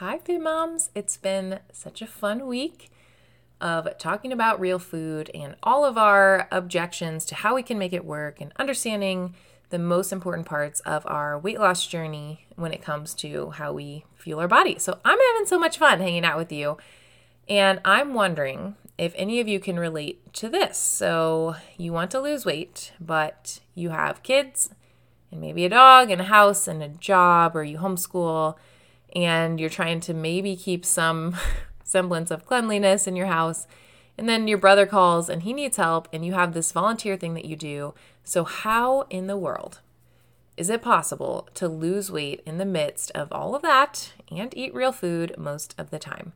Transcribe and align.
Hi, 0.00 0.16
Fit 0.16 0.40
Moms. 0.40 0.88
It's 0.94 1.18
been 1.18 1.60
such 1.74 2.00
a 2.00 2.06
fun 2.06 2.46
week 2.46 2.90
of 3.60 3.86
talking 3.98 4.32
about 4.32 4.58
real 4.58 4.78
food 4.78 5.30
and 5.34 5.56
all 5.62 5.84
of 5.84 5.98
our 5.98 6.48
objections 6.50 7.26
to 7.26 7.34
how 7.34 7.54
we 7.54 7.62
can 7.62 7.78
make 7.78 7.92
it 7.92 8.06
work 8.06 8.40
and 8.40 8.50
understanding 8.58 9.34
the 9.68 9.78
most 9.78 10.10
important 10.10 10.46
parts 10.46 10.80
of 10.86 11.04
our 11.04 11.38
weight 11.38 11.60
loss 11.60 11.86
journey 11.86 12.46
when 12.56 12.72
it 12.72 12.80
comes 12.80 13.12
to 13.16 13.50
how 13.50 13.74
we 13.74 14.06
fuel 14.16 14.40
our 14.40 14.48
body. 14.48 14.78
So, 14.78 15.00
I'm 15.04 15.18
having 15.18 15.44
so 15.44 15.58
much 15.58 15.76
fun 15.76 16.00
hanging 16.00 16.24
out 16.24 16.38
with 16.38 16.50
you. 16.50 16.78
And 17.46 17.78
I'm 17.84 18.14
wondering 18.14 18.76
if 18.96 19.12
any 19.16 19.38
of 19.38 19.48
you 19.48 19.60
can 19.60 19.78
relate 19.78 20.32
to 20.32 20.48
this. 20.48 20.78
So, 20.78 21.56
you 21.76 21.92
want 21.92 22.10
to 22.12 22.22
lose 22.22 22.46
weight, 22.46 22.92
but 22.98 23.60
you 23.74 23.90
have 23.90 24.22
kids 24.22 24.70
and 25.30 25.42
maybe 25.42 25.66
a 25.66 25.68
dog 25.68 26.10
and 26.10 26.22
a 26.22 26.24
house 26.24 26.66
and 26.66 26.82
a 26.82 26.88
job, 26.88 27.54
or 27.54 27.64
you 27.64 27.76
homeschool 27.76 28.56
and 29.14 29.60
you're 29.60 29.70
trying 29.70 30.00
to 30.00 30.14
maybe 30.14 30.56
keep 30.56 30.84
some 30.84 31.36
semblance 31.84 32.30
of 32.30 32.46
cleanliness 32.46 33.06
in 33.06 33.16
your 33.16 33.26
house. 33.26 33.66
And 34.16 34.28
then 34.28 34.48
your 34.48 34.58
brother 34.58 34.86
calls 34.86 35.28
and 35.28 35.42
he 35.42 35.52
needs 35.52 35.76
help, 35.76 36.08
and 36.12 36.24
you 36.24 36.34
have 36.34 36.52
this 36.52 36.72
volunteer 36.72 37.16
thing 37.16 37.34
that 37.34 37.46
you 37.46 37.56
do. 37.56 37.94
So, 38.22 38.44
how 38.44 39.02
in 39.10 39.26
the 39.26 39.36
world 39.36 39.80
is 40.56 40.68
it 40.68 40.82
possible 40.82 41.48
to 41.54 41.68
lose 41.68 42.12
weight 42.12 42.42
in 42.44 42.58
the 42.58 42.66
midst 42.66 43.10
of 43.12 43.32
all 43.32 43.54
of 43.54 43.62
that 43.62 44.12
and 44.30 44.52
eat 44.56 44.74
real 44.74 44.92
food 44.92 45.34
most 45.38 45.74
of 45.78 45.90
the 45.90 45.98
time? 45.98 46.34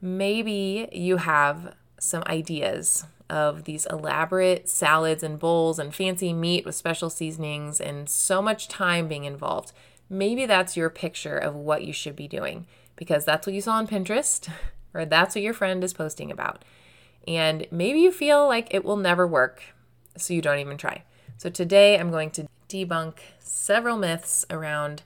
Maybe 0.00 0.88
you 0.90 1.18
have 1.18 1.74
some 2.00 2.24
ideas 2.26 3.06
of 3.30 3.64
these 3.64 3.86
elaborate 3.86 4.68
salads 4.68 5.22
and 5.22 5.38
bowls 5.38 5.78
and 5.78 5.94
fancy 5.94 6.32
meat 6.32 6.64
with 6.64 6.74
special 6.74 7.10
seasonings 7.10 7.80
and 7.80 8.08
so 8.08 8.40
much 8.40 8.68
time 8.68 9.08
being 9.08 9.24
involved. 9.24 9.72
Maybe 10.08 10.46
that's 10.46 10.76
your 10.76 10.90
picture 10.90 11.36
of 11.36 11.54
what 11.54 11.84
you 11.84 11.92
should 11.92 12.16
be 12.16 12.28
doing 12.28 12.66
because 12.94 13.24
that's 13.24 13.46
what 13.46 13.54
you 13.54 13.60
saw 13.60 13.74
on 13.74 13.86
Pinterest 13.86 14.48
or 14.94 15.04
that's 15.04 15.34
what 15.34 15.42
your 15.42 15.54
friend 15.54 15.82
is 15.84 15.92
posting 15.92 16.30
about. 16.30 16.64
And 17.26 17.66
maybe 17.70 18.00
you 18.00 18.12
feel 18.12 18.46
like 18.46 18.72
it 18.72 18.84
will 18.84 18.96
never 18.96 19.26
work, 19.26 19.62
so 20.16 20.32
you 20.32 20.40
don't 20.40 20.60
even 20.60 20.76
try. 20.76 21.02
So 21.38 21.50
today 21.50 21.98
I'm 21.98 22.10
going 22.10 22.30
to 22.32 22.46
debunk 22.68 23.14
several 23.40 23.98
myths 23.98 24.46
around 24.48 25.02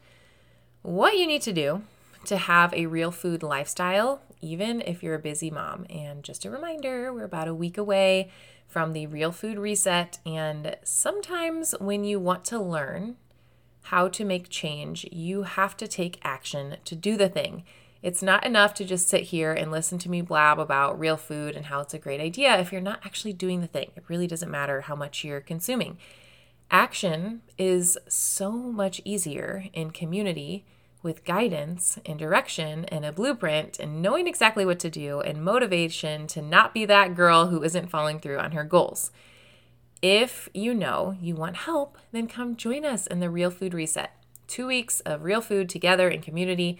what 0.82 1.16
you 1.16 1.26
need 1.26 1.42
to 1.42 1.52
do 1.52 1.82
to 2.26 2.36
have 2.36 2.72
a 2.74 2.86
real 2.86 3.10
food 3.10 3.42
lifestyle, 3.42 4.20
even 4.40 4.82
if 4.82 5.02
you're 5.02 5.14
a 5.14 5.20
busy 5.20 5.50
mom. 5.50 5.86
And 5.88 6.22
just 6.22 6.44
a 6.44 6.50
reminder, 6.50 7.12
we're 7.12 7.24
about 7.24 7.48
a 7.48 7.54
week 7.54 7.78
away 7.78 8.30
from 8.68 8.92
the 8.92 9.06
real 9.06 9.32
food 9.32 9.58
reset. 9.58 10.18
And 10.24 10.76
sometimes 10.84 11.74
when 11.80 12.04
you 12.04 12.20
want 12.20 12.44
to 12.46 12.60
learn 12.60 13.16
how 13.82 14.08
to 14.08 14.24
make 14.24 14.48
change, 14.48 15.06
you 15.10 15.42
have 15.42 15.76
to 15.78 15.88
take 15.88 16.20
action 16.22 16.76
to 16.84 16.94
do 16.94 17.16
the 17.16 17.28
thing. 17.28 17.64
It's 18.02 18.22
not 18.22 18.46
enough 18.46 18.72
to 18.74 18.84
just 18.84 19.08
sit 19.08 19.24
here 19.24 19.52
and 19.52 19.70
listen 19.70 19.98
to 19.98 20.10
me 20.10 20.22
blab 20.22 20.58
about 20.58 20.98
real 20.98 21.18
food 21.18 21.54
and 21.54 21.66
how 21.66 21.80
it's 21.80 21.92
a 21.92 21.98
great 21.98 22.20
idea 22.20 22.58
if 22.58 22.72
you're 22.72 22.80
not 22.80 23.00
actually 23.04 23.34
doing 23.34 23.60
the 23.60 23.66
thing. 23.66 23.90
It 23.94 24.04
really 24.08 24.26
doesn't 24.26 24.50
matter 24.50 24.82
how 24.82 24.96
much 24.96 25.22
you're 25.22 25.40
consuming. 25.40 25.98
Action 26.70 27.42
is 27.58 27.98
so 28.08 28.52
much 28.52 29.02
easier 29.04 29.64
in 29.72 29.90
community 29.90 30.64
with 31.02 31.24
guidance 31.24 31.98
and 32.06 32.18
direction 32.18 32.84
and 32.86 33.04
a 33.04 33.12
blueprint 33.12 33.78
and 33.78 34.00
knowing 34.00 34.26
exactly 34.26 34.64
what 34.64 34.78
to 34.78 34.90
do 34.90 35.20
and 35.20 35.42
motivation 35.42 36.26
to 36.28 36.42
not 36.42 36.72
be 36.72 36.84
that 36.84 37.14
girl 37.14 37.48
who 37.48 37.62
isn't 37.62 37.90
following 37.90 38.20
through 38.20 38.38
on 38.38 38.52
her 38.52 38.64
goals. 38.64 39.10
If 40.02 40.48
you 40.54 40.72
know 40.72 41.16
you 41.20 41.34
want 41.34 41.56
help, 41.56 41.98
then 42.10 42.26
come 42.26 42.56
join 42.56 42.86
us 42.86 43.06
in 43.06 43.20
the 43.20 43.28
Real 43.28 43.50
Food 43.50 43.74
Reset. 43.74 44.10
Two 44.46 44.66
weeks 44.66 45.00
of 45.00 45.22
real 45.22 45.42
food 45.42 45.68
together 45.68 46.08
in 46.08 46.22
community, 46.22 46.78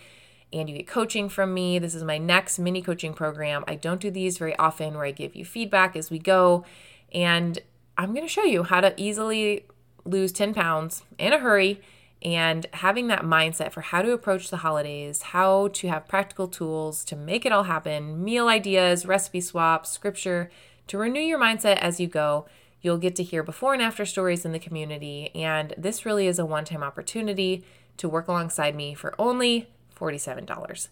and 0.53 0.71
you 0.71 0.77
get 0.77 0.87
coaching 0.87 1.29
from 1.29 1.53
me. 1.53 1.79
This 1.79 1.95
is 1.95 2.03
my 2.03 2.17
next 2.17 2.59
mini 2.59 2.81
coaching 2.81 3.13
program. 3.13 3.63
I 3.69 3.75
don't 3.75 4.01
do 4.01 4.11
these 4.11 4.39
very 4.39 4.57
often 4.57 4.95
where 4.95 5.05
I 5.05 5.11
give 5.11 5.37
you 5.37 5.45
feedback 5.45 5.97
as 5.97 6.11
we 6.11 6.19
go, 6.19 6.65
and 7.13 7.59
I'm 7.99 8.15
going 8.15 8.27
to 8.27 8.33
show 8.33 8.45
you 8.45 8.63
how 8.63 8.81
to 8.81 8.95
easily 8.97 9.67
lose 10.07 10.33
10 10.33 10.55
pounds 10.55 11.03
in 11.19 11.35
a 11.35 11.39
hurry 11.39 11.83
and 12.23 12.67
having 12.73 13.09
that 13.09 13.23
mindset 13.23 13.71
for 13.71 13.83
how 13.83 14.01
to 14.01 14.13
approach 14.13 14.49
the 14.49 14.59
holidays, 14.59 15.23
how 15.23 15.69
to 15.69 15.89
have 15.89 16.09
practical 16.09 16.49
tools 16.49 17.05
to 17.05 17.17
make 17.17 17.45
it 17.45 17.53
all 17.53 17.65
happen, 17.65 18.25
meal 18.25 18.49
ideas, 18.49 19.05
recipe 19.05 19.43
swaps, 19.43 19.91
scripture, 19.91 20.51
to 20.87 20.97
renew 20.97 21.21
your 21.21 21.39
mindset 21.39 21.77
as 21.79 22.01
you 22.01 22.07
go. 22.07 22.47
You'll 22.83 22.99
get 22.99 23.17
to 23.17 23.23
hear 23.23 23.43
before 23.43 23.73
and 23.75 23.83
after 23.83 24.07
stories 24.07 24.45
in 24.45 24.53
the 24.53 24.59
community, 24.59 25.31
and 25.35 25.75
this 25.77 26.07
really 26.07 26.27
is 26.27 26.39
a 26.39 26.47
one 26.47 26.65
time 26.65 26.83
opportunity 26.83 27.65
to 27.99 28.09
work 28.09 28.29
alongside 28.29 28.75
me 28.75 28.95
for 28.95 29.15
only 29.19 29.69
$47. 29.99 30.89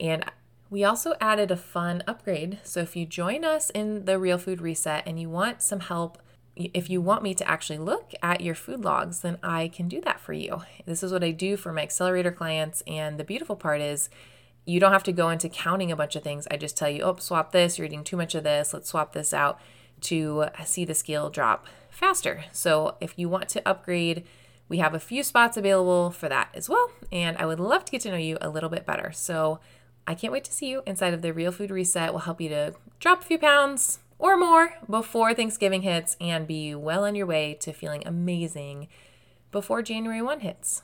And 0.00 0.24
we 0.70 0.82
also 0.82 1.14
added 1.20 1.50
a 1.50 1.56
fun 1.56 2.02
upgrade. 2.06 2.58
So 2.64 2.80
if 2.80 2.96
you 2.96 3.06
join 3.06 3.44
us 3.44 3.70
in 3.70 4.06
the 4.06 4.18
Real 4.18 4.38
Food 4.38 4.60
Reset 4.60 5.04
and 5.06 5.20
you 5.20 5.28
want 5.28 5.62
some 5.62 5.80
help 5.80 6.18
if 6.56 6.88
you 6.88 7.02
want 7.02 7.22
me 7.22 7.34
to 7.34 7.46
actually 7.46 7.78
look 7.78 8.14
at 8.22 8.40
your 8.40 8.54
food 8.54 8.80
logs, 8.80 9.20
then 9.20 9.36
I 9.42 9.68
can 9.68 9.88
do 9.88 10.00
that 10.00 10.18
for 10.18 10.32
you. 10.32 10.62
This 10.86 11.02
is 11.02 11.12
what 11.12 11.22
I 11.22 11.30
do 11.30 11.56
for 11.56 11.70
my 11.70 11.82
accelerator 11.82 12.32
clients. 12.32 12.82
And 12.86 13.20
the 13.20 13.24
beautiful 13.24 13.56
part 13.56 13.82
is, 13.82 14.08
you 14.64 14.80
don't 14.80 14.92
have 14.92 15.02
to 15.04 15.12
go 15.12 15.28
into 15.28 15.50
counting 15.50 15.92
a 15.92 15.96
bunch 15.96 16.16
of 16.16 16.22
things. 16.22 16.48
I 16.50 16.56
just 16.56 16.76
tell 16.76 16.88
you, 16.88 17.02
oh, 17.02 17.16
swap 17.16 17.52
this, 17.52 17.78
you're 17.78 17.86
eating 17.86 18.04
too 18.04 18.16
much 18.16 18.34
of 18.34 18.42
this, 18.42 18.72
let's 18.72 18.88
swap 18.88 19.12
this 19.12 19.34
out 19.34 19.60
to 20.06 20.46
see 20.64 20.84
the 20.84 20.94
scale 20.94 21.30
drop 21.30 21.66
faster. 21.90 22.44
So 22.52 22.96
if 23.00 23.18
you 23.18 23.28
want 23.28 23.48
to 23.50 23.68
upgrade, 23.68 24.24
we 24.68 24.78
have 24.78 24.94
a 24.94 25.00
few 25.00 25.22
spots 25.22 25.56
available 25.56 26.10
for 26.10 26.28
that 26.28 26.48
as 26.54 26.68
well. 26.68 26.90
And 27.12 27.36
I 27.38 27.46
would 27.46 27.60
love 27.60 27.84
to 27.84 27.92
get 27.92 28.02
to 28.02 28.10
know 28.10 28.16
you 28.16 28.36
a 28.40 28.50
little 28.50 28.68
bit 28.68 28.84
better. 28.84 29.12
So 29.12 29.60
I 30.06 30.14
can't 30.14 30.32
wait 30.32 30.44
to 30.44 30.52
see 30.52 30.68
you 30.68 30.82
inside 30.86 31.14
of 31.14 31.22
the 31.22 31.32
Real 31.32 31.52
Food 31.52 31.70
Reset. 31.70 32.12
We'll 32.12 32.20
help 32.20 32.40
you 32.40 32.48
to 32.50 32.74
drop 33.00 33.22
a 33.22 33.24
few 33.24 33.38
pounds, 33.38 34.00
or 34.18 34.36
more 34.36 34.74
before 34.88 35.34
Thanksgiving 35.34 35.82
hits 35.82 36.16
and 36.20 36.46
be 36.46 36.74
well 36.74 37.04
on 37.04 37.14
your 37.14 37.26
way 37.26 37.54
to 37.60 37.72
feeling 37.72 38.02
amazing 38.06 38.88
before 39.52 39.82
January 39.82 40.22
1 40.22 40.40
hits. 40.40 40.82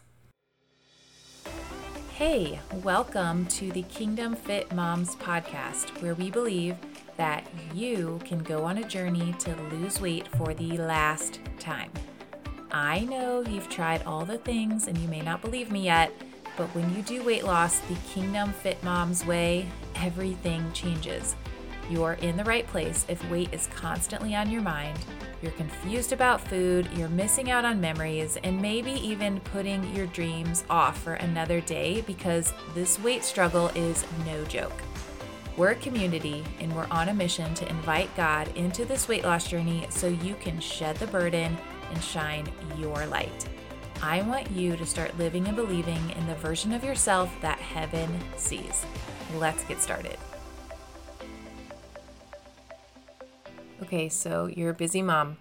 Hey, 2.15 2.61
welcome 2.83 3.47
to 3.47 3.73
the 3.73 3.83
Kingdom 3.83 4.37
Fit 4.37 4.73
Moms 4.73 5.17
podcast, 5.17 6.03
where 6.03 6.15
we 6.15 6.31
believe 6.31 6.77
that 7.23 7.47
you 7.73 8.19
can 8.25 8.43
go 8.43 8.65
on 8.65 8.79
a 8.79 8.89
journey 8.89 9.33
to 9.39 9.55
lose 9.71 10.01
weight 10.01 10.27
for 10.37 10.53
the 10.55 10.77
last 10.77 11.39
time. 11.61 11.89
I 12.73 13.05
know 13.05 13.43
you've 13.43 13.69
tried 13.69 14.03
all 14.03 14.25
the 14.25 14.39
things 14.39 14.89
and 14.89 14.99
you 14.99 15.07
may 15.07 15.21
not 15.21 15.41
believe 15.41 15.71
me 15.71 15.85
yet, 15.85 16.13
but 16.57 16.67
when 16.75 16.93
you 16.97 17.03
do 17.03 17.23
weight 17.23 17.45
loss 17.45 17.79
the 17.79 17.95
Kingdom 18.13 18.53
Fit 18.53 18.83
Moms 18.83 19.25
way, 19.25 19.69
everything 19.95 20.73
changes. 20.73 21.37
You're 21.89 22.15
in 22.15 22.37
the 22.37 22.43
right 22.43 22.67
place 22.67 23.07
if 23.09 23.31
weight 23.31 23.55
is 23.55 23.69
constantly 23.69 24.35
on 24.35 24.51
your 24.51 24.63
mind, 24.63 24.99
you're 25.43 25.53
confused 25.53 26.13
about 26.13 26.41
food, 26.41 26.89
you're 26.97 27.09
missing 27.09 27.53
out 27.53 27.65
on 27.65 27.81
memories, 27.81 28.37
and 28.43 28.61
maybe 28.61 28.95
even 28.95 29.39
putting 29.39 29.95
your 29.95 30.07
dreams 30.07 30.65
off 30.69 31.01
for 31.01 31.15
another 31.15 31.61
day 31.61 32.01
because 32.01 32.53
this 32.75 32.99
weight 32.99 33.23
struggle 33.23 33.69
is 33.77 34.05
no 34.27 34.45
joke. 34.47 34.83
We're 35.55 35.73
a 35.73 35.77
community 35.77 36.43
and 36.61 36.75
we're 36.75 36.87
on 36.91 37.11
a 37.11 37.15
mission 37.15 37.53
to 37.55 37.69
invite 37.69 38.15
God 38.17 38.49
into 38.57 38.87
this 38.87 39.07
weight 39.07 39.23
loss 39.23 39.49
journey 39.49 39.87
so 39.91 40.07
you 40.09 40.35
can 40.37 40.59
shed 40.61 40.97
the 40.97 41.07
burden 41.09 41.59
and 41.91 42.03
shine 42.03 42.49
your 42.79 43.05
light. 43.07 43.49
I 44.01 44.23
want 44.23 44.51
you 44.51 44.77
to 44.77 44.87
start 44.87 45.19
living 45.19 45.47
and 45.47 45.55
believing 45.55 46.11
in 46.17 46.27
the 46.27 46.35
version 46.37 46.73
of 46.73 46.83
yourself 46.83 47.31
that 47.43 47.59
heaven 47.59 48.09
sees. 48.37 48.87
Let's 49.37 49.63
get 49.65 49.83
started. 49.83 50.17
Okay, 53.83 54.09
so 54.09 54.47
you're 54.47 54.71
a 54.71 54.75
busy 54.75 55.03
mom. 55.03 55.37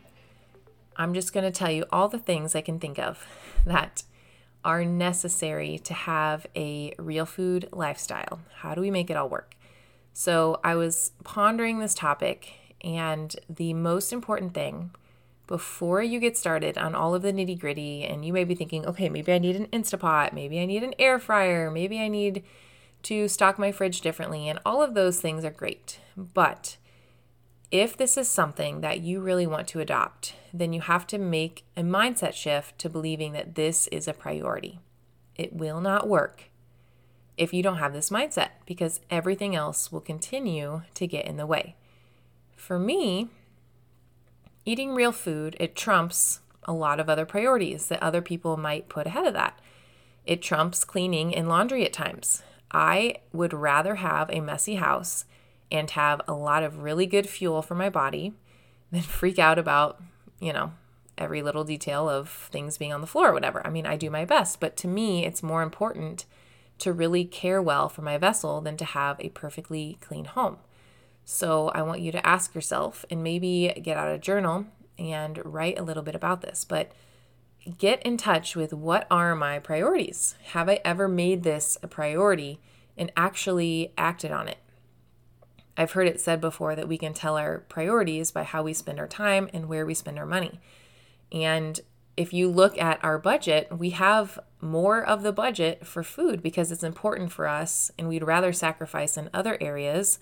I'm 0.98 1.14
just 1.14 1.32
going 1.32 1.46
to 1.46 1.52
tell 1.52 1.72
you 1.72 1.86
all 1.90 2.10
the 2.10 2.20
things 2.20 2.54
I 2.54 2.62
can 2.62 2.80
think 2.80 3.00
of 3.00 3.26
that 3.66 4.04
are 4.66 4.84
necessary 4.84 5.80
to 5.86 5.94
have 5.94 6.46
a 6.54 6.94
real 7.00 7.26
food 7.26 7.70
lifestyle. 7.72 8.42
How 8.58 8.76
do 8.76 8.82
we 8.82 8.92
make 8.92 9.10
it 9.10 9.16
all 9.16 9.30
work? 9.30 9.56
So, 10.14 10.60
I 10.64 10.76
was 10.76 11.12
pondering 11.24 11.80
this 11.80 11.94
topic, 11.94 12.54
and 12.82 13.36
the 13.50 13.74
most 13.74 14.12
important 14.12 14.54
thing 14.54 14.92
before 15.48 16.02
you 16.02 16.20
get 16.20 16.38
started 16.38 16.78
on 16.78 16.96
all 16.96 17.16
of 17.16 17.22
the 17.22 17.34
nitty 17.34 17.60
gritty, 17.60 18.04
and 18.04 18.26
you 18.26 18.34
may 18.34 18.44
be 18.44 18.56
thinking, 18.56 18.86
okay, 18.86 19.10
maybe 19.10 19.32
I 19.34 19.38
need 19.38 19.56
an 19.56 19.68
Instapot, 19.68 20.34
maybe 20.34 20.60
I 20.60 20.66
need 20.66 20.84
an 20.84 20.94
air 21.00 21.20
fryer, 21.20 21.72
maybe 21.72 22.00
I 22.00 22.08
need 22.08 22.44
to 23.04 23.28
stock 23.28 23.58
my 23.58 23.72
fridge 23.72 24.02
differently, 24.02 24.48
and 24.48 24.60
all 24.66 24.84
of 24.84 24.94
those 24.94 25.20
things 25.20 25.44
are 25.44 25.52
great. 25.52 26.00
But 26.16 26.78
if 27.72 27.96
this 27.96 28.18
is 28.18 28.28
something 28.28 28.82
that 28.82 29.00
you 29.00 29.22
really 29.22 29.48
want 29.48 29.68
to 29.70 29.80
adopt, 29.80 30.36
then 30.54 30.74
you 30.74 30.82
have 30.82 31.08
to 31.08 31.18
make 31.18 31.66
a 31.78 31.82
mindset 31.82 32.34
shift 32.34 32.78
to 32.80 32.90
believing 32.90 33.32
that 33.34 33.56
this 33.56 33.88
is 33.88 34.08
a 34.08 34.14
priority. 34.14 34.80
It 35.36 35.54
will 35.54 35.82
not 35.82 36.08
work 36.08 36.51
if 37.42 37.56
you 37.56 37.64
don't 37.64 37.80
have 37.80 37.92
this 37.92 38.12
mindset 38.12 38.50
because 38.68 39.02
everything 39.10 39.56
else 39.56 39.92
will 39.92 40.00
continue 40.00 40.84
to 40.94 41.08
get 41.08 41.26
in 41.26 41.38
the 41.38 41.48
way. 41.48 41.76
For 42.56 42.78
me, 42.78 43.30
eating 44.64 44.94
real 44.94 45.12
food, 45.12 45.58
it 45.60 45.76
trumps 45.76 46.42
a 46.66 46.72
lot 46.72 47.00
of 47.00 47.10
other 47.10 47.26
priorities 47.26 47.88
that 47.88 48.04
other 48.04 48.22
people 48.22 48.58
might 48.58 48.90
put 48.90 49.08
ahead 49.08 49.26
of 49.26 49.34
that. 49.34 49.58
It 50.24 50.44
trumps 50.44 50.84
cleaning 50.84 51.34
and 51.34 51.50
laundry 51.50 51.84
at 51.84 51.94
times. 51.94 52.44
I 52.72 53.16
would 53.34 53.54
rather 53.54 53.96
have 53.96 54.30
a 54.30 54.40
messy 54.40 54.76
house 54.76 55.26
and 55.72 55.90
have 55.90 56.22
a 56.28 56.34
lot 56.34 56.62
of 56.62 56.84
really 56.84 57.08
good 57.08 57.28
fuel 57.28 57.64
for 57.64 57.74
my 57.74 57.90
body 57.90 58.34
than 58.92 59.02
freak 59.02 59.40
out 59.40 59.58
about, 59.58 60.00
you 60.40 60.54
know, 60.54 60.74
every 61.18 61.42
little 61.42 61.64
detail 61.64 62.08
of 62.08 62.30
things 62.30 62.78
being 62.78 62.94
on 62.94 63.02
the 63.02 63.08
floor 63.08 63.30
or 63.30 63.34
whatever. 63.34 63.66
I 63.66 63.72
mean, 63.72 63.88
I 63.88 63.98
do 63.98 64.12
my 64.12 64.26
best, 64.26 64.60
but 64.60 64.78
to 64.78 64.88
me, 64.88 65.26
it's 65.26 65.42
more 65.42 65.64
important 65.64 66.26
to 66.82 66.94
really 66.94 67.26
care 67.26 67.62
well 67.62 67.90
for 67.90 68.02
my 68.02 68.18
vessel 68.18 68.62
than 68.62 68.78
to 68.78 68.86
have 68.86 69.18
a 69.20 69.30
perfectly 69.30 69.98
clean 70.02 70.26
home. 70.26 70.58
So 71.24 71.70
I 71.70 71.82
want 71.82 72.02
you 72.02 72.12
to 72.12 72.28
ask 72.28 72.54
yourself 72.54 73.06
and 73.10 73.24
maybe 73.24 73.74
get 73.82 73.98
out 73.98 74.14
a 74.14 74.18
journal 74.18 74.66
and 74.98 75.40
write 75.46 75.80
a 75.80 75.84
little 75.84 76.04
bit 76.04 76.16
about 76.16 76.42
this. 76.42 76.66
But 76.66 76.92
get 77.78 78.02
in 78.04 78.18
touch 78.18 78.56
with 78.56 78.74
what 78.74 79.08
are 79.10 79.36
my 79.36 79.60
priorities? 79.60 80.36
Have 80.48 80.70
I 80.70 80.80
ever 80.84 81.08
made 81.08 81.44
this 81.44 81.78
a 81.84 81.88
priority 81.88 82.60
and 82.98 83.12
actually 83.16 83.94
acted 83.98 84.32
on 84.32 84.48
it? 84.48 84.58
I've 85.78 85.94
heard 85.94 86.08
it 86.08 86.20
said 86.20 86.42
before 86.42 86.76
that 86.76 86.88
we 86.88 86.98
can 86.98 87.14
tell 87.14 87.38
our 87.38 87.60
priorities 87.60 88.32
by 88.32 88.44
how 88.44 88.64
we 88.64 88.74
spend 88.74 89.00
our 89.00 89.08
time 89.08 89.50
and 89.54 89.70
where 89.70 89.86
we 89.86 89.94
spend 89.94 90.20
our 90.20 90.26
money. 90.26 90.60
And 91.32 91.80
if 92.18 92.34
you 92.34 92.50
look 92.50 92.78
at 92.78 93.04
our 93.04 93.18
budget, 93.18 93.68
we 93.78 93.92
have 93.92 94.40
more 94.60 95.04
of 95.04 95.24
the 95.24 95.32
budget 95.32 95.86
for 95.86 96.04
food 96.04 96.44
because 96.44 96.72
it's 96.72 96.84
important 96.84 97.32
for 97.32 97.48
us 97.48 97.92
and 97.98 98.08
we'd 98.08 98.24
rather 98.24 98.54
sacrifice 98.54 99.18
in 99.18 99.30
other 99.34 99.58
areas 99.62 100.20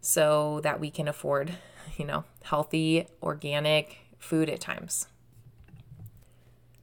so 0.00 0.60
that 0.62 0.80
we 0.80 0.90
can 0.90 1.08
afford, 1.08 1.52
you 1.96 2.04
know, 2.04 2.24
healthy, 2.44 3.06
organic 3.22 3.98
food 4.18 4.48
at 4.48 4.60
times. 4.60 5.08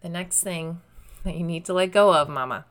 The 0.01 0.09
next 0.09 0.41
thing 0.41 0.81
that 1.23 1.35
you 1.35 1.43
need 1.43 1.63
to 1.65 1.73
let 1.73 1.91
go 1.91 2.13
of, 2.13 2.27
mama, 2.27 2.65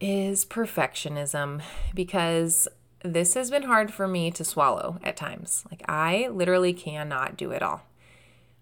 is 0.00 0.44
perfectionism 0.44 1.62
because 1.94 2.66
this 3.02 3.34
has 3.34 3.50
been 3.50 3.64
hard 3.64 3.92
for 3.92 4.08
me 4.08 4.30
to 4.30 4.44
swallow 4.44 4.98
at 5.04 5.16
times. 5.16 5.64
Like, 5.70 5.82
I 5.86 6.28
literally 6.28 6.72
cannot 6.72 7.36
do 7.36 7.50
it 7.50 7.62
all. 7.62 7.82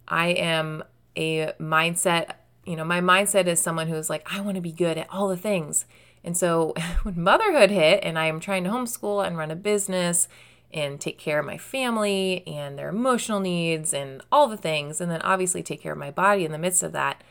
I 0.08 0.28
am 0.30 0.82
a 1.16 1.52
mindset, 1.60 2.32
you 2.64 2.76
know, 2.76 2.84
my 2.84 3.00
mindset 3.00 3.46
is 3.46 3.60
someone 3.60 3.88
who's 3.88 4.10
like, 4.10 4.26
I 4.32 4.40
want 4.40 4.56
to 4.56 4.60
be 4.60 4.72
good 4.72 4.98
at 4.98 5.08
all 5.10 5.28
the 5.28 5.36
things. 5.36 5.84
And 6.24 6.36
so 6.36 6.74
when 7.02 7.22
motherhood 7.22 7.70
hit 7.70 8.00
and 8.02 8.18
I 8.18 8.26
am 8.26 8.40
trying 8.40 8.64
to 8.64 8.70
homeschool 8.70 9.26
and 9.26 9.36
run 9.36 9.50
a 9.50 9.56
business 9.56 10.28
and 10.72 11.00
take 11.00 11.18
care 11.18 11.38
of 11.38 11.46
my 11.46 11.58
family 11.58 12.46
and 12.46 12.78
their 12.78 12.88
emotional 12.88 13.40
needs 13.40 13.92
and 13.92 14.22
all 14.32 14.48
the 14.48 14.56
things, 14.56 15.00
and 15.00 15.10
then 15.10 15.20
obviously 15.22 15.62
take 15.62 15.82
care 15.82 15.92
of 15.92 15.98
my 15.98 16.10
body 16.10 16.44
in 16.44 16.52
the 16.52 16.58
midst 16.58 16.82
of 16.82 16.92
that, 16.92 17.22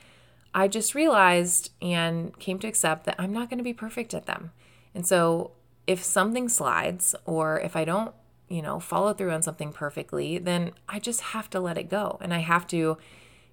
I 0.53 0.67
just 0.67 0.93
realized 0.93 1.71
and 1.81 2.37
came 2.39 2.59
to 2.59 2.67
accept 2.67 3.05
that 3.05 3.15
I'm 3.17 3.33
not 3.33 3.49
going 3.49 3.57
to 3.57 3.63
be 3.63 3.73
perfect 3.73 4.13
at 4.13 4.25
them. 4.25 4.51
And 4.93 5.07
so 5.07 5.51
if 5.87 6.03
something 6.03 6.49
slides 6.49 7.15
or 7.25 7.59
if 7.59 7.75
I 7.75 7.85
don't, 7.85 8.13
you 8.49 8.61
know, 8.61 8.79
follow 8.79 9.13
through 9.13 9.31
on 9.31 9.41
something 9.41 9.71
perfectly, 9.71 10.37
then 10.37 10.71
I 10.89 10.99
just 10.99 11.21
have 11.21 11.49
to 11.51 11.59
let 11.59 11.77
it 11.77 11.89
go. 11.89 12.17
And 12.21 12.33
I 12.33 12.39
have 12.39 12.67
to, 12.67 12.97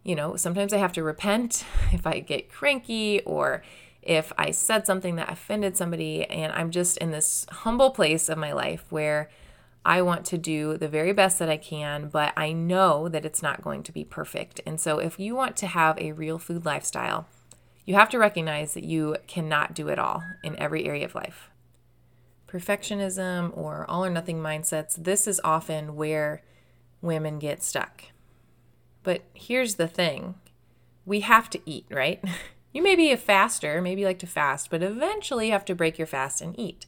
you 0.05 0.15
know, 0.15 0.37
sometimes 0.37 0.73
I 0.73 0.79
have 0.79 0.93
to 0.95 1.03
repent 1.03 1.65
if 1.93 2.07
I 2.07 2.21
get 2.21 2.51
cranky 2.51 3.21
or 3.21 3.63
if 4.03 4.33
I 4.39 4.53
said 4.53 4.87
something 4.87 5.17
that 5.17 5.31
offended 5.31 5.77
somebody. 5.77 6.25
And 6.25 6.53
I'm 6.53 6.71
just 6.71 6.97
in 6.99 7.11
this 7.11 7.47
humble 7.51 7.91
place 7.91 8.29
of 8.29 8.39
my 8.39 8.53
life 8.53 8.87
where 8.91 9.29
I 9.85 10.03
want 10.03 10.25
to 10.27 10.39
do 10.39 10.77
the 10.77 10.89
very 10.89 11.13
best 11.13 11.39
that 11.39 11.49
I 11.49 11.57
can, 11.57 12.09
but 12.09 12.33
I 12.37 12.53
know 12.53 13.09
that 13.09 13.25
it's 13.25 13.43
not 13.43 13.63
going 13.63 13.83
to 13.85 13.93
be 13.93 14.05
perfect. 14.05 14.61
And 14.67 14.81
so, 14.81 14.99
if 14.99 15.19
you 15.19 15.35
want 15.35 15.57
to 15.59 15.67
have 15.67 15.99
a 15.99 16.13
real 16.13 16.39
food 16.39 16.67
lifestyle, 16.67 17.27
you 17.87 17.95
have 17.95 18.11
to 18.11 18.19
recognize 18.19 18.75
that 18.75 18.85
you 18.85 19.17
cannot 19.27 19.73
do 19.75 19.89
it 19.89 19.99
all 19.99 20.23
in 20.45 20.59
every 20.59 20.85
area 20.85 21.07
of 21.07 21.15
life. 21.15 21.49
Perfectionism 22.47 23.57
or 23.57 23.87
all 23.89 24.05
or 24.05 24.11
nothing 24.11 24.41
mindsets, 24.41 25.03
this 25.03 25.27
is 25.27 25.41
often 25.43 25.97
where 25.97 26.43
women 27.01 27.39
get 27.39 27.63
stuck. 27.63 28.05
But 29.09 29.23
here's 29.33 29.77
the 29.77 29.89
thing 29.89 30.35
we 31.07 31.21
have 31.21 31.49
to 31.49 31.61
eat, 31.65 31.87
right? 31.91 32.23
You 32.71 32.83
may 32.83 32.95
be 32.95 33.11
a 33.11 33.17
faster, 33.17 33.81
maybe 33.81 34.03
you 34.03 34.07
like 34.07 34.19
to 34.19 34.27
fast, 34.27 34.69
but 34.69 34.83
eventually 34.83 35.47
you 35.47 35.53
have 35.53 35.65
to 35.65 35.75
break 35.75 35.97
your 35.97 36.07
fast 36.07 36.43
and 36.43 36.57
eat. 36.61 36.85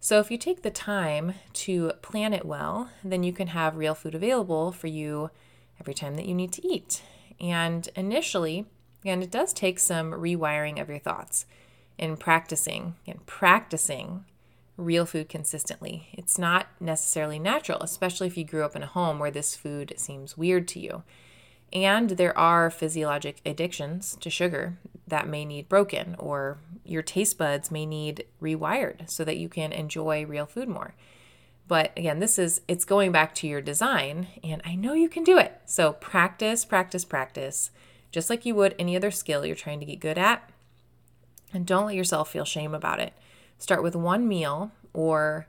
So, 0.00 0.20
if 0.20 0.30
you 0.30 0.36
take 0.36 0.60
the 0.60 0.70
time 0.70 1.32
to 1.54 1.92
plan 2.02 2.34
it 2.34 2.44
well, 2.44 2.90
then 3.02 3.22
you 3.22 3.32
can 3.32 3.48
have 3.48 3.78
real 3.78 3.94
food 3.94 4.14
available 4.14 4.70
for 4.70 4.88
you 4.88 5.30
every 5.80 5.94
time 5.94 6.14
that 6.16 6.26
you 6.26 6.34
need 6.34 6.52
to 6.52 6.68
eat. 6.68 7.02
And 7.40 7.88
initially, 7.96 8.66
and 9.02 9.22
it 9.22 9.30
does 9.30 9.54
take 9.54 9.78
some 9.78 10.12
rewiring 10.12 10.78
of 10.78 10.90
your 10.90 10.98
thoughts 10.98 11.46
and 11.98 12.20
practicing 12.20 12.96
and 13.06 13.24
practicing 13.24 14.26
real 14.82 15.06
food 15.06 15.28
consistently. 15.28 16.08
It's 16.12 16.38
not 16.38 16.66
necessarily 16.80 17.38
natural, 17.38 17.80
especially 17.80 18.26
if 18.26 18.36
you 18.36 18.44
grew 18.44 18.64
up 18.64 18.76
in 18.76 18.82
a 18.82 18.86
home 18.86 19.18
where 19.18 19.30
this 19.30 19.56
food 19.56 19.94
seems 19.96 20.36
weird 20.36 20.68
to 20.68 20.80
you. 20.80 21.02
And 21.72 22.10
there 22.10 22.36
are 22.36 22.70
physiologic 22.70 23.40
addictions 23.46 24.16
to 24.20 24.28
sugar 24.28 24.76
that 25.06 25.28
may 25.28 25.44
need 25.44 25.68
broken, 25.68 26.16
or 26.18 26.58
your 26.84 27.02
taste 27.02 27.38
buds 27.38 27.70
may 27.70 27.86
need 27.86 28.26
rewired 28.40 29.08
so 29.08 29.24
that 29.24 29.38
you 29.38 29.48
can 29.48 29.72
enjoy 29.72 30.26
real 30.26 30.46
food 30.46 30.68
more. 30.68 30.94
But 31.68 31.92
again, 31.96 32.18
this 32.18 32.38
is 32.38 32.60
it's 32.68 32.84
going 32.84 33.12
back 33.12 33.34
to 33.36 33.46
your 33.46 33.62
design, 33.62 34.26
and 34.44 34.60
I 34.64 34.74
know 34.74 34.92
you 34.92 35.08
can 35.08 35.24
do 35.24 35.38
it. 35.38 35.60
So 35.64 35.94
practice, 35.94 36.64
practice, 36.64 37.04
practice, 37.04 37.70
just 38.10 38.28
like 38.28 38.44
you 38.44 38.54
would 38.54 38.74
any 38.78 38.94
other 38.96 39.10
skill 39.10 39.46
you're 39.46 39.56
trying 39.56 39.80
to 39.80 39.86
get 39.86 40.00
good 40.00 40.18
at. 40.18 40.50
And 41.54 41.66
don't 41.66 41.86
let 41.86 41.94
yourself 41.94 42.30
feel 42.30 42.44
shame 42.44 42.74
about 42.74 43.00
it. 43.00 43.14
Start 43.58 43.82
with 43.82 43.94
one 43.94 44.26
meal 44.26 44.72
or 44.92 45.46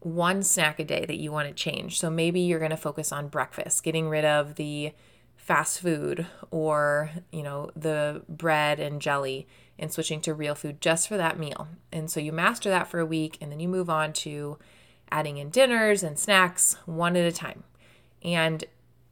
one 0.00 0.42
snack 0.42 0.78
a 0.80 0.84
day 0.84 1.04
that 1.04 1.18
you 1.18 1.30
want 1.30 1.48
to 1.48 1.54
change. 1.54 1.98
So 1.98 2.10
maybe 2.10 2.40
you're 2.40 2.58
going 2.58 2.70
to 2.70 2.76
focus 2.76 3.12
on 3.12 3.28
breakfast, 3.28 3.84
getting 3.84 4.08
rid 4.08 4.24
of 4.24 4.56
the 4.56 4.92
fast 5.36 5.80
food 5.80 6.26
or, 6.50 7.10
you 7.32 7.42
know, 7.42 7.70
the 7.74 8.22
bread 8.28 8.78
and 8.80 9.00
jelly 9.00 9.46
and 9.78 9.92
switching 9.92 10.20
to 10.20 10.34
real 10.34 10.54
food 10.54 10.80
just 10.80 11.08
for 11.08 11.16
that 11.16 11.38
meal. 11.38 11.68
And 11.92 12.10
so 12.10 12.20
you 12.20 12.32
master 12.32 12.68
that 12.70 12.88
for 12.88 13.00
a 13.00 13.06
week 13.06 13.38
and 13.40 13.50
then 13.50 13.60
you 13.60 13.68
move 13.68 13.90
on 13.90 14.12
to 14.14 14.58
adding 15.10 15.38
in 15.38 15.50
dinners 15.50 16.02
and 16.02 16.18
snacks 16.18 16.76
one 16.86 17.16
at 17.16 17.26
a 17.26 17.32
time. 17.32 17.64
And 18.22 18.64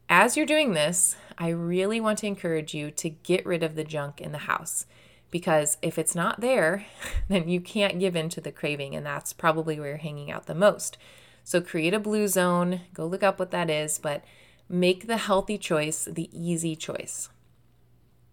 as 0.08 0.36
you're 0.36 0.46
doing 0.46 0.72
this, 0.72 1.16
I 1.38 1.48
really 1.48 2.00
want 2.00 2.18
to 2.20 2.26
encourage 2.26 2.74
you 2.74 2.90
to 2.92 3.10
get 3.10 3.46
rid 3.46 3.62
of 3.62 3.74
the 3.74 3.84
junk 3.84 4.20
in 4.20 4.32
the 4.32 4.38
house 4.38 4.86
because 5.30 5.78
if 5.82 5.98
it's 5.98 6.14
not 6.14 6.40
there, 6.40 6.86
then 7.28 7.48
you 7.48 7.60
can't 7.60 8.00
give 8.00 8.16
in 8.16 8.28
to 8.30 8.40
the 8.40 8.52
craving, 8.52 8.94
and 8.94 9.04
that's 9.04 9.32
probably 9.32 9.78
where 9.78 9.90
you're 9.90 9.96
hanging 9.98 10.30
out 10.30 10.46
the 10.46 10.54
most. 10.54 10.98
So 11.44 11.60
create 11.60 11.94
a 11.94 12.00
blue 12.00 12.28
zone, 12.28 12.82
go 12.92 13.06
look 13.06 13.22
up 13.22 13.38
what 13.38 13.50
that 13.50 13.70
is, 13.70 13.98
but 13.98 14.24
Make 14.72 15.08
the 15.08 15.16
healthy 15.16 15.58
choice 15.58 16.04
the 16.04 16.30
easy 16.32 16.76
choice. 16.76 17.28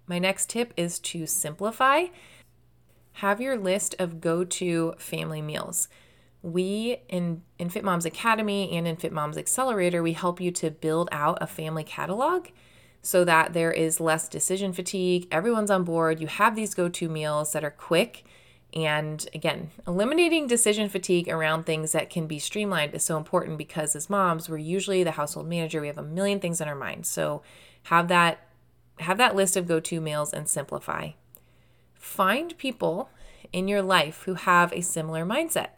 My 0.05 0.19
next 0.19 0.51
tip 0.51 0.71
is 0.77 0.99
to 0.99 1.25
simplify. 1.25 2.05
Have 3.13 3.41
your 3.41 3.57
list 3.57 3.95
of 3.97 4.21
go 4.21 4.43
to 4.43 4.93
family 4.99 5.41
meals. 5.41 5.87
We 6.43 6.97
in, 7.09 7.41
in 7.57 7.71
Fit 7.71 7.83
Moms 7.83 8.05
Academy 8.05 8.71
and 8.77 8.87
in 8.87 8.97
Fit 8.97 9.11
Moms 9.11 9.35
Accelerator, 9.35 10.03
we 10.03 10.13
help 10.13 10.39
you 10.39 10.51
to 10.51 10.69
build 10.69 11.09
out 11.11 11.39
a 11.41 11.47
family 11.47 11.83
catalog 11.83 12.49
so 13.01 13.23
that 13.23 13.53
there 13.53 13.71
is 13.71 13.99
less 13.99 14.27
decision 14.27 14.73
fatigue. 14.73 15.27
Everyone's 15.31 15.71
on 15.71 15.83
board. 15.83 16.19
You 16.19 16.27
have 16.27 16.55
these 16.55 16.73
go 16.73 16.89
to 16.89 17.09
meals 17.09 17.53
that 17.53 17.63
are 17.63 17.71
quick 17.71 18.25
and 18.73 19.27
again, 19.33 19.71
eliminating 19.87 20.47
decision 20.47 20.89
fatigue 20.89 21.29
around 21.29 21.65
things 21.65 21.93
that 21.93 22.09
can 22.09 22.27
be 22.27 22.37
streamlined 22.37 22.93
is 22.93 23.03
so 23.03 23.17
important 23.17 23.57
because 23.57 23.95
as 23.95 24.09
moms, 24.09 24.49
we're 24.49 24.57
usually 24.57 25.03
the 25.03 25.11
household 25.11 25.47
manager. 25.47 25.79
We 25.79 25.87
have 25.87 25.97
a 25.97 26.03
million 26.03 26.39
things 26.39 26.59
in 26.59 26.67
our 26.67 26.75
mind. 26.75 27.05
So 27.05 27.41
have 27.83 28.07
that 28.09 28.39
have 28.99 29.17
that 29.19 29.35
list 29.35 29.55
of 29.55 29.67
go-to 29.67 30.01
meals 30.01 30.33
and 30.33 30.49
simplify. 30.49 31.11
Find 31.93 32.57
people 32.57 33.09
in 33.53 33.67
your 33.67 33.83
life 33.83 34.23
who 34.23 34.33
have 34.33 34.73
a 34.73 34.81
similar 34.81 35.23
mindset. 35.23 35.69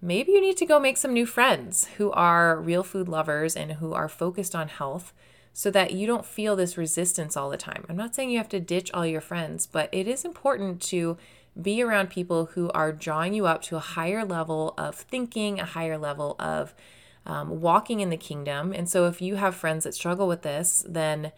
Maybe 0.00 0.32
you 0.32 0.40
need 0.40 0.56
to 0.58 0.66
go 0.66 0.78
make 0.78 0.96
some 0.96 1.12
new 1.12 1.26
friends 1.26 1.88
who 1.96 2.12
are 2.12 2.60
real 2.60 2.84
food 2.84 3.08
lovers 3.08 3.56
and 3.56 3.72
who 3.72 3.92
are 3.92 4.08
focused 4.08 4.54
on 4.54 4.68
health 4.68 5.12
so 5.56 5.70
that 5.70 5.92
you 5.92 6.04
don't 6.04 6.26
feel 6.26 6.56
this 6.56 6.76
resistance 6.76 7.36
all 7.36 7.48
the 7.48 7.56
time. 7.56 7.86
I'm 7.88 7.96
not 7.96 8.12
saying 8.12 8.28
you 8.28 8.38
have 8.38 8.48
to 8.50 8.60
ditch 8.60 8.90
all 8.92 9.06
your 9.06 9.20
friends, 9.20 9.66
but 9.66 9.88
it 9.92 10.08
is 10.08 10.24
important 10.24 10.82
to 10.82 11.16
be 11.60 11.80
around 11.80 12.10
people 12.10 12.46
who 12.46 12.70
are 12.72 12.92
drawing 12.92 13.32
you 13.34 13.46
up 13.46 13.62
to 13.62 13.76
a 13.76 13.80
higher 13.80 14.24
level 14.24 14.74
of 14.76 14.96
thinking, 14.96 15.60
a 15.60 15.64
higher 15.64 15.96
level 15.96 16.34
of 16.40 16.74
um, 17.24 17.60
walking 17.60 18.00
in 18.00 18.10
the 18.10 18.16
kingdom. 18.16 18.72
And 18.72 18.90
so, 18.90 19.06
if 19.06 19.22
you 19.22 19.36
have 19.36 19.54
friends 19.54 19.84
that 19.84 19.94
struggle 19.94 20.26
with 20.26 20.42
this, 20.42 20.84
then 20.88 21.30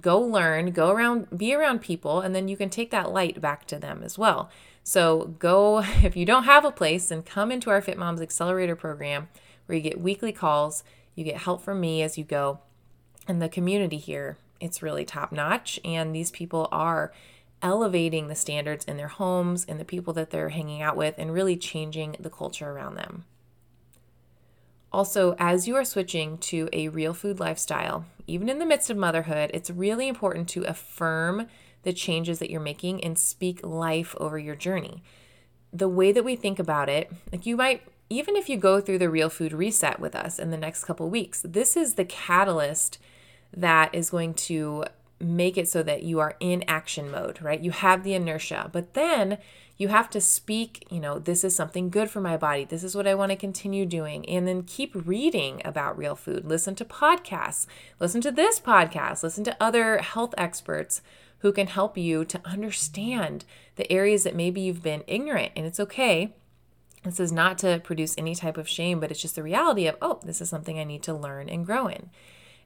go 0.00 0.20
learn, 0.20 0.70
go 0.70 0.90
around, 0.90 1.36
be 1.36 1.52
around 1.52 1.80
people, 1.80 2.20
and 2.20 2.32
then 2.32 2.46
you 2.46 2.56
can 2.56 2.70
take 2.70 2.92
that 2.92 3.12
light 3.12 3.40
back 3.40 3.66
to 3.66 3.78
them 3.78 4.02
as 4.04 4.16
well. 4.16 4.48
So, 4.84 5.34
go, 5.40 5.80
if 6.04 6.14
you 6.16 6.24
don't 6.24 6.44
have 6.44 6.64
a 6.64 6.70
place, 6.70 7.08
then 7.08 7.22
come 7.22 7.50
into 7.50 7.70
our 7.70 7.82
Fit 7.82 7.98
Moms 7.98 8.20
Accelerator 8.20 8.76
program 8.76 9.28
where 9.66 9.76
you 9.76 9.82
get 9.82 10.00
weekly 10.00 10.30
calls, 10.30 10.84
you 11.16 11.24
get 11.24 11.38
help 11.38 11.62
from 11.62 11.80
me 11.80 12.02
as 12.02 12.16
you 12.16 12.22
go. 12.22 12.60
And 13.26 13.40
the 13.40 13.48
community 13.48 13.98
here, 13.98 14.36
it's 14.60 14.82
really 14.82 15.04
top 15.04 15.32
notch. 15.32 15.80
And 15.84 16.14
these 16.14 16.30
people 16.30 16.68
are 16.70 17.12
elevating 17.62 18.28
the 18.28 18.34
standards 18.34 18.84
in 18.84 18.98
their 18.98 19.08
homes 19.08 19.64
and 19.66 19.80
the 19.80 19.84
people 19.84 20.12
that 20.12 20.30
they're 20.30 20.50
hanging 20.50 20.82
out 20.82 20.96
with 20.96 21.14
and 21.16 21.32
really 21.32 21.56
changing 21.56 22.16
the 22.20 22.30
culture 22.30 22.70
around 22.70 22.94
them. 22.96 23.24
Also, 24.92 25.34
as 25.38 25.66
you 25.66 25.74
are 25.74 25.84
switching 25.84 26.38
to 26.38 26.68
a 26.72 26.88
real 26.88 27.12
food 27.12 27.40
lifestyle, 27.40 28.04
even 28.26 28.48
in 28.48 28.58
the 28.58 28.66
midst 28.66 28.90
of 28.90 28.96
motherhood, 28.96 29.50
it's 29.52 29.70
really 29.70 30.06
important 30.06 30.48
to 30.48 30.62
affirm 30.64 31.48
the 31.82 31.92
changes 31.92 32.38
that 32.38 32.50
you're 32.50 32.60
making 32.60 33.02
and 33.02 33.18
speak 33.18 33.64
life 33.64 34.14
over 34.18 34.38
your 34.38 34.54
journey. 34.54 35.02
The 35.72 35.88
way 35.88 36.12
that 36.12 36.24
we 36.24 36.36
think 36.36 36.58
about 36.58 36.88
it, 36.88 37.10
like 37.32 37.44
you 37.44 37.56
might, 37.56 37.82
even 38.08 38.36
if 38.36 38.48
you 38.48 38.56
go 38.56 38.80
through 38.80 38.98
the 38.98 39.10
real 39.10 39.28
food 39.28 39.52
reset 39.52 39.98
with 39.98 40.14
us 40.14 40.38
in 40.38 40.50
the 40.50 40.56
next 40.56 40.84
couple 40.84 41.10
weeks, 41.10 41.42
this 41.44 41.76
is 41.76 41.94
the 41.94 42.04
catalyst 42.04 42.98
that 43.52 43.94
is 43.94 44.10
going 44.10 44.34
to 44.34 44.84
make 45.20 45.56
it 45.56 45.68
so 45.68 45.82
that 45.82 46.02
you 46.02 46.20
are 46.20 46.36
in 46.40 46.64
action 46.68 47.10
mode, 47.10 47.40
right? 47.40 47.60
You 47.60 47.70
have 47.70 48.02
the 48.02 48.14
inertia, 48.14 48.68
but 48.72 48.94
then 48.94 49.38
you 49.76 49.88
have 49.88 50.08
to 50.10 50.20
speak, 50.20 50.86
you 50.90 51.00
know, 51.00 51.18
this 51.18 51.42
is 51.42 51.56
something 51.56 51.90
good 51.90 52.08
for 52.08 52.20
my 52.20 52.36
body. 52.36 52.64
This 52.64 52.84
is 52.84 52.94
what 52.94 53.06
I 53.06 53.14
want 53.14 53.30
to 53.30 53.36
continue 53.36 53.86
doing. 53.86 54.28
And 54.28 54.46
then 54.46 54.62
keep 54.62 54.92
reading 54.94 55.60
about 55.64 55.98
real 55.98 56.14
food. 56.14 56.44
Listen 56.44 56.74
to 56.76 56.84
podcasts. 56.84 57.66
Listen 57.98 58.20
to 58.20 58.30
this 58.30 58.60
podcast. 58.60 59.22
Listen 59.22 59.42
to 59.44 59.56
other 59.60 59.98
health 59.98 60.34
experts 60.38 61.02
who 61.38 61.52
can 61.52 61.66
help 61.66 61.98
you 61.98 62.24
to 62.24 62.40
understand 62.44 63.44
the 63.76 63.90
areas 63.92 64.22
that 64.22 64.36
maybe 64.36 64.60
you've 64.60 64.82
been 64.82 65.02
ignorant. 65.08 65.52
And 65.56 65.66
it's 65.66 65.80
okay. 65.80 66.32
This 67.02 67.20
is 67.20 67.32
not 67.32 67.58
to 67.58 67.80
produce 67.82 68.14
any 68.16 68.34
type 68.34 68.56
of 68.56 68.68
shame, 68.68 69.00
but 69.00 69.10
it's 69.10 69.20
just 69.20 69.34
the 69.34 69.42
reality 69.42 69.86
of, 69.86 69.96
oh, 70.00 70.20
this 70.24 70.40
is 70.40 70.48
something 70.48 70.78
I 70.78 70.84
need 70.84 71.02
to 71.02 71.14
learn 71.14 71.48
and 71.48 71.66
grow 71.66 71.88
in. 71.88 72.10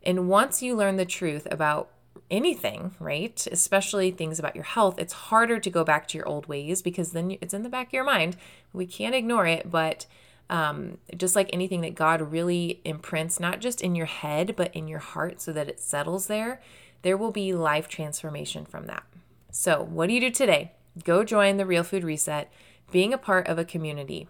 And 0.02 0.28
once 0.28 0.62
you 0.62 0.74
learn 0.76 0.96
the 0.96 1.04
truth 1.04 1.46
about 1.50 1.90
anything, 2.30 2.94
right? 2.98 3.46
Especially 3.50 4.10
things 4.10 4.38
about 4.38 4.54
your 4.54 4.64
health, 4.64 4.98
it's 4.98 5.12
harder 5.12 5.58
to 5.58 5.70
go 5.70 5.84
back 5.84 6.08
to 6.08 6.18
your 6.18 6.28
old 6.28 6.46
ways 6.46 6.82
because 6.82 7.12
then 7.12 7.36
it's 7.40 7.54
in 7.54 7.62
the 7.62 7.68
back 7.68 7.88
of 7.88 7.92
your 7.92 8.04
mind. 8.04 8.36
We 8.72 8.86
can't 8.86 9.14
ignore 9.14 9.46
it, 9.46 9.70
but 9.70 10.06
um, 10.50 10.98
just 11.16 11.36
like 11.36 11.50
anything 11.52 11.82
that 11.82 11.94
God 11.94 12.32
really 12.32 12.80
imprints, 12.84 13.38
not 13.38 13.60
just 13.60 13.80
in 13.80 13.94
your 13.94 14.06
head, 14.06 14.54
but 14.56 14.74
in 14.74 14.88
your 14.88 14.98
heart 14.98 15.40
so 15.40 15.52
that 15.52 15.68
it 15.68 15.80
settles 15.80 16.26
there, 16.26 16.60
there 17.02 17.16
will 17.16 17.30
be 17.30 17.52
life 17.52 17.88
transformation 17.88 18.64
from 18.64 18.86
that. 18.86 19.04
So, 19.50 19.82
what 19.82 20.08
do 20.08 20.14
you 20.14 20.20
do 20.20 20.30
today? 20.30 20.72
Go 21.04 21.24
join 21.24 21.56
the 21.56 21.66
Real 21.66 21.84
Food 21.84 22.04
Reset, 22.04 22.50
being 22.90 23.12
a 23.12 23.18
part 23.18 23.46
of 23.46 23.58
a 23.58 23.64
community. 23.64 24.28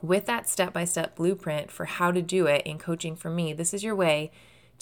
With 0.00 0.26
that 0.26 0.48
step 0.48 0.72
by 0.72 0.84
step 0.84 1.16
blueprint 1.16 1.70
for 1.70 1.86
how 1.86 2.12
to 2.12 2.22
do 2.22 2.46
it 2.46 2.62
in 2.66 2.78
coaching 2.78 3.16
for 3.16 3.30
me, 3.30 3.52
this 3.52 3.74
is 3.74 3.82
your 3.82 3.94
way 3.94 4.30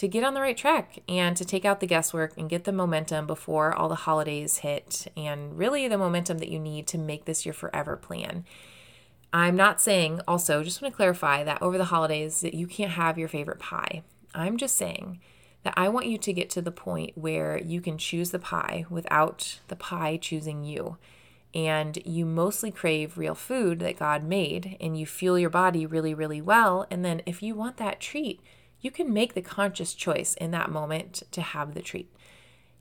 to 0.03 0.09
get 0.09 0.25
on 0.25 0.35
the 0.35 0.41
right 0.41 0.57
track 0.57 0.99
and 1.09 1.37
to 1.37 1.45
take 1.45 1.65
out 1.65 1.79
the 1.79 1.87
guesswork 1.87 2.37
and 2.37 2.51
get 2.51 2.65
the 2.65 2.73
momentum 2.73 3.25
before 3.25 3.73
all 3.73 3.89
the 3.89 3.95
holidays 3.95 4.59
hit 4.59 5.07
and 5.17 5.57
really 5.57 5.87
the 5.87 5.97
momentum 5.97 6.39
that 6.39 6.49
you 6.49 6.59
need 6.59 6.89
to 6.89 6.99
make 6.99 7.25
this 7.25 7.47
your 7.47 7.53
forever 7.53 7.97
plan. 7.97 8.45
I'm 9.33 9.55
not 9.55 9.81
saying 9.81 10.21
also, 10.27 10.65
just 10.65 10.83
want 10.83 10.93
to 10.93 10.97
clarify 10.97 11.45
that 11.45 11.63
over 11.63 11.79
the 11.79 11.85
holidays 11.85 12.41
that 12.41 12.53
you 12.53 12.67
can't 12.67 12.91
have 12.91 13.17
your 13.17 13.29
favorite 13.29 13.61
pie. 13.61 14.03
I'm 14.35 14.57
just 14.57 14.77
saying 14.77 15.21
that 15.63 15.75
I 15.77 15.89
want 15.89 16.09
you 16.09 16.19
to 16.19 16.33
get 16.33 16.51
to 16.51 16.63
the 16.63 16.73
point 16.73 17.17
where 17.17 17.57
you 17.59 17.81
can 17.81 17.97
choose 17.97 18.33
the 18.33 18.41
pie 18.41 18.87
without 18.91 19.61
the 19.69 19.77
pie 19.77 20.17
choosing 20.17 20.65
you. 20.65 20.97
And 21.55 22.05
you 22.05 22.27
mostly 22.27 22.73
crave 22.73 23.17
real 23.17 23.37
food 23.37 23.79
that 23.79 24.01
God 24.01 24.25
made, 24.25 24.77
and 24.81 24.99
you 24.99 25.07
feel 25.07 25.39
your 25.39 25.51
body 25.51 25.87
really, 25.87 26.13
really 26.13 26.41
well. 26.41 26.89
And 26.91 27.05
then, 27.05 27.23
if 27.25 27.41
you 27.41 27.55
want 27.55 27.77
that 27.77 28.01
treat, 28.01 28.41
you 28.83 28.91
can 28.91 29.13
make 29.13 29.35
the 29.35 29.41
conscious 29.41 29.95
choice 29.95 30.35
in 30.35 30.51
that 30.51 30.71
moment 30.71 31.23
to 31.31 31.41
have 31.41 31.73
the 31.73 31.81
treat. 31.81 32.13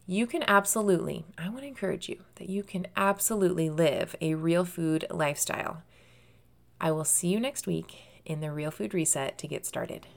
You 0.08 0.26
can 0.26 0.44
absolutely, 0.48 1.26
I 1.38 1.48
want 1.48 1.62
to 1.62 1.68
encourage 1.68 2.10
you 2.10 2.24
that 2.36 2.50
you 2.50 2.64
can 2.64 2.88
absolutely 2.98 3.70
live 3.70 4.16
a 4.20 4.34
real 4.34 4.66
food 4.66 5.06
lifestyle. 5.12 5.84
I 6.82 6.90
will 6.92 7.06
see 7.06 7.28
you 7.28 7.40
next 7.40 7.68
week 7.68 7.98
in 8.26 8.42
the 8.42 8.52
Real 8.52 8.72
Food 8.72 8.96
Reset 8.96 9.38
to 9.38 9.48
get 9.48 9.64
started. 9.64 10.08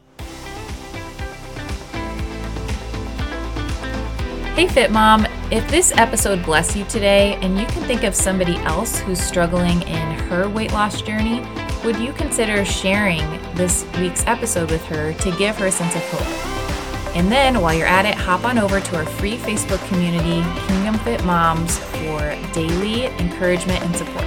Hey, 4.55 4.69
Fit 4.69 4.91
Mom. 4.91 5.27
If 5.51 5.69
this 5.69 5.93
episode 5.93 6.43
blessed 6.45 6.77
you 6.77 6.85
today 6.87 7.35
and 7.43 7.59
you 7.59 7.67
can 7.67 7.83
think 7.83 8.05
of 8.05 8.15
somebody 8.15 8.57
else 8.59 9.01
who's 9.01 9.21
struggling 9.21 9.83
in 9.83 10.19
her 10.21 10.49
weight 10.49 10.73
loss 10.73 11.03
journey, 11.03 11.45
would 11.85 11.99
you 11.99 12.15
consider 12.15 12.65
sharing 12.65 13.21
this 13.55 13.87
week's 13.99 14.27
episode 14.27 14.71
with 14.71 14.83
her 14.87 15.13
to 15.13 15.31
give 15.37 15.55
her 15.59 15.67
a 15.67 15.71
sense 15.71 15.95
of 15.95 16.03
hope? 16.05 17.15
And 17.15 17.31
then 17.31 17.61
while 17.61 17.75
you're 17.75 17.87
at 17.87 18.07
it, 18.07 18.15
hop 18.15 18.45
on 18.45 18.59
over 18.59 18.81
to 18.81 18.97
our 18.97 19.05
free 19.05 19.37
Facebook 19.37 19.87
community, 19.89 20.43
Kingdom 20.67 20.99
Fit 21.01 21.23
Moms, 21.25 21.79
for 21.79 22.37
daily 22.53 23.07
encouragement 23.19 23.83
and 23.83 23.95
support. 23.95 24.25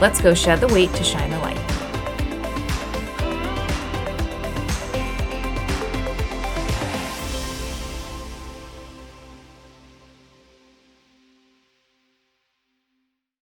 Let's 0.00 0.20
go 0.20 0.34
shed 0.34 0.60
the 0.60 0.68
weight 0.68 0.92
to 0.94 1.02
shine 1.02 1.30
the 1.30 1.38
light. 1.38 1.63